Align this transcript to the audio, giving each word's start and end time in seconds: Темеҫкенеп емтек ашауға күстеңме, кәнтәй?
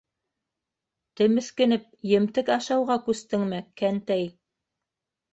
Темеҫкенеп 1.19 1.83
емтек 2.11 2.49
ашауға 2.55 2.95
күстеңме, 3.09 3.59
кәнтәй? 3.83 4.25